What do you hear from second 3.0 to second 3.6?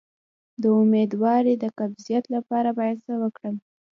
څه وکړم؟